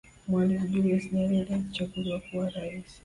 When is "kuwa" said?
2.19-2.49